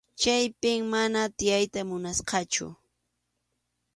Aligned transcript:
Chaypi 0.21 0.71
mana 0.93 1.21
tiyayta 1.37 1.81
munasqachu. 1.89 2.65